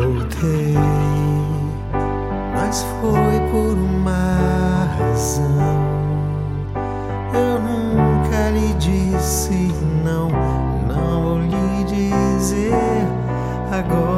[0.00, 0.74] Voltei,
[2.54, 5.60] mas foi por uma razão.
[7.34, 10.30] Eu nunca lhe disse não,
[10.88, 12.72] não vou lhe dizer
[13.70, 14.09] agora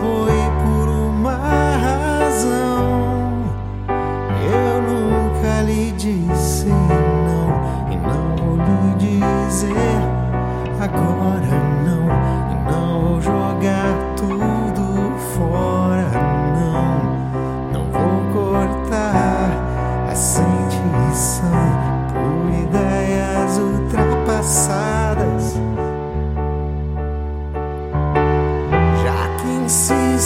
[0.00, 0.33] foi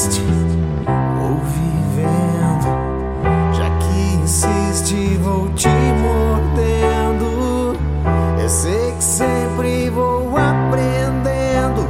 [0.09, 2.69] insiste vou vivendo
[3.53, 7.77] já que insiste, vou te mordendo.
[8.41, 11.87] Eu sei que sempre vou aprendendo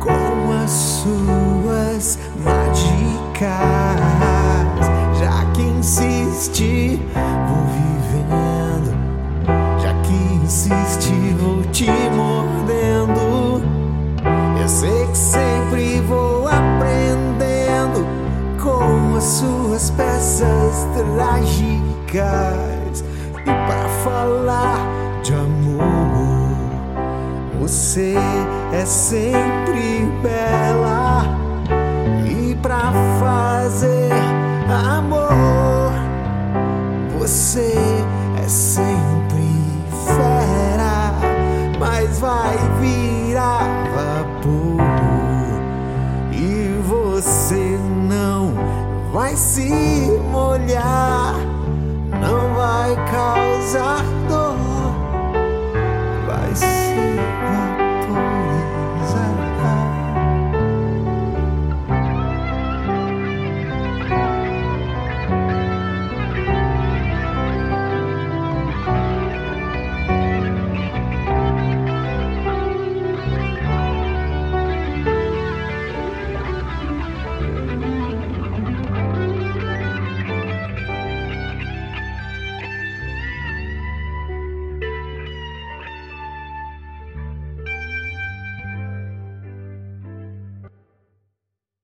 [0.00, 3.46] com as suas mágicas.
[5.20, 8.90] Já que insiste, vou vivendo.
[9.80, 11.86] Já que insiste, vou te
[12.16, 13.62] mordendo.
[14.60, 15.45] Eu sei que sempre
[19.26, 21.76] suas peças trágicas.
[23.40, 24.78] E para falar
[25.22, 26.56] de amor,
[27.60, 28.14] você
[28.72, 31.24] é sempre bela.
[32.24, 34.12] E para fazer
[34.68, 35.92] amor,
[37.18, 37.74] você
[49.16, 49.70] vai se
[50.30, 51.05] molhar.